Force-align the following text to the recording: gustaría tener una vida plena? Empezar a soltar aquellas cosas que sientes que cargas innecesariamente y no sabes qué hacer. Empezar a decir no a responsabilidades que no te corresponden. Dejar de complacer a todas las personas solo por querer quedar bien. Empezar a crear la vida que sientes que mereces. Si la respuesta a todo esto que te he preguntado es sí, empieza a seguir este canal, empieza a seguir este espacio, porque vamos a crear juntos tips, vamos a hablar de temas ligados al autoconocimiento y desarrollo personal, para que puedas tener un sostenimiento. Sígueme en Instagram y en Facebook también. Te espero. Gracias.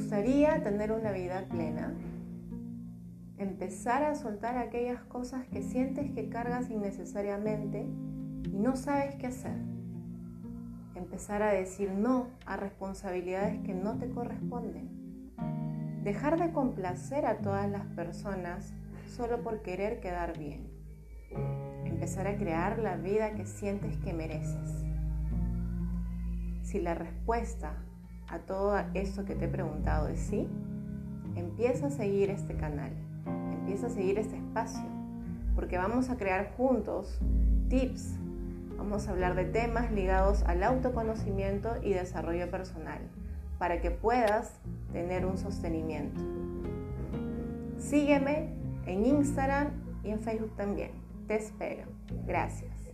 gustaría 0.00 0.62
tener 0.62 0.92
una 0.92 1.12
vida 1.12 1.44
plena? 1.50 1.92
Empezar 3.36 4.02
a 4.02 4.14
soltar 4.14 4.56
aquellas 4.56 5.02
cosas 5.02 5.46
que 5.48 5.62
sientes 5.62 6.10
que 6.12 6.30
cargas 6.30 6.70
innecesariamente 6.70 7.82
y 8.50 8.58
no 8.58 8.76
sabes 8.76 9.16
qué 9.16 9.26
hacer. 9.26 9.58
Empezar 10.94 11.42
a 11.42 11.52
decir 11.52 11.92
no 11.92 12.28
a 12.46 12.56
responsabilidades 12.56 13.60
que 13.60 13.74
no 13.74 13.98
te 13.98 14.08
corresponden. 14.08 14.88
Dejar 16.02 16.40
de 16.40 16.50
complacer 16.50 17.26
a 17.26 17.42
todas 17.42 17.70
las 17.70 17.84
personas 17.88 18.72
solo 19.06 19.42
por 19.42 19.60
querer 19.60 20.00
quedar 20.00 20.38
bien. 20.38 20.66
Empezar 21.84 22.26
a 22.26 22.38
crear 22.38 22.78
la 22.78 22.96
vida 22.96 23.34
que 23.34 23.44
sientes 23.44 23.98
que 23.98 24.14
mereces. 24.14 24.82
Si 26.62 26.80
la 26.80 26.94
respuesta 26.94 27.74
a 28.30 28.38
todo 28.38 28.78
esto 28.94 29.24
que 29.24 29.34
te 29.34 29.46
he 29.46 29.48
preguntado 29.48 30.08
es 30.08 30.20
sí, 30.20 30.48
empieza 31.34 31.88
a 31.88 31.90
seguir 31.90 32.30
este 32.30 32.54
canal, 32.54 32.92
empieza 33.52 33.88
a 33.88 33.90
seguir 33.90 34.18
este 34.18 34.36
espacio, 34.36 34.84
porque 35.54 35.76
vamos 35.76 36.10
a 36.10 36.16
crear 36.16 36.52
juntos 36.56 37.18
tips, 37.68 38.16
vamos 38.78 39.08
a 39.08 39.10
hablar 39.10 39.34
de 39.34 39.44
temas 39.44 39.90
ligados 39.90 40.42
al 40.44 40.62
autoconocimiento 40.62 41.74
y 41.82 41.92
desarrollo 41.92 42.50
personal, 42.50 43.00
para 43.58 43.80
que 43.80 43.90
puedas 43.90 44.52
tener 44.92 45.26
un 45.26 45.36
sostenimiento. 45.36 46.20
Sígueme 47.78 48.54
en 48.86 49.06
Instagram 49.06 49.68
y 50.04 50.10
en 50.10 50.20
Facebook 50.20 50.54
también. 50.56 50.92
Te 51.26 51.36
espero. 51.36 51.84
Gracias. 52.26 52.89